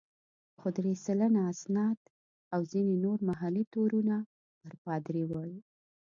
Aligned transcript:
خو 0.59 0.67
درې 0.77 0.93
سلنه 1.05 1.41
اسناد 1.53 1.99
او 2.53 2.61
ځینې 2.71 2.95
نور 3.05 3.17
محلي 3.29 3.63
تورونه 3.73 4.15
پر 4.61 4.73
پادري 4.85 5.23
ول. 5.29 5.51